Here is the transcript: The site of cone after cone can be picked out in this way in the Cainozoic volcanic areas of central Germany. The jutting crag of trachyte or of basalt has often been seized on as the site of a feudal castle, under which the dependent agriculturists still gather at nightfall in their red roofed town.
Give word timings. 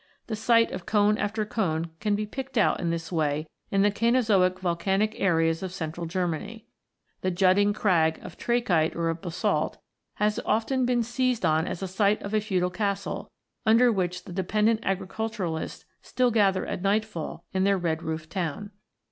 The 0.25 0.35
site 0.35 0.71
of 0.71 0.87
cone 0.87 1.15
after 1.19 1.45
cone 1.45 1.91
can 1.99 2.15
be 2.15 2.25
picked 2.25 2.57
out 2.57 2.79
in 2.79 2.89
this 2.89 3.11
way 3.11 3.47
in 3.69 3.83
the 3.83 3.91
Cainozoic 3.91 4.57
volcanic 4.59 5.13
areas 5.19 5.61
of 5.61 5.71
central 5.71 6.07
Germany. 6.07 6.65
The 7.21 7.29
jutting 7.29 7.71
crag 7.71 8.17
of 8.25 8.35
trachyte 8.35 8.95
or 8.95 9.09
of 9.09 9.21
basalt 9.21 9.77
has 10.15 10.39
often 10.43 10.87
been 10.87 11.03
seized 11.03 11.45
on 11.45 11.67
as 11.67 11.81
the 11.81 11.87
site 11.87 12.19
of 12.23 12.33
a 12.33 12.41
feudal 12.41 12.71
castle, 12.71 13.29
under 13.63 13.91
which 13.91 14.23
the 14.23 14.33
dependent 14.33 14.79
agriculturists 14.81 15.85
still 16.01 16.31
gather 16.31 16.65
at 16.65 16.81
nightfall 16.81 17.43
in 17.53 17.63
their 17.63 17.77
red 17.77 18.01
roofed 18.01 18.31
town. 18.31 18.71